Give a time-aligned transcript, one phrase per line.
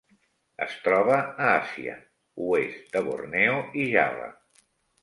[0.65, 1.95] Es troba a Àsia:
[2.47, 4.35] oest de Borneo i Java.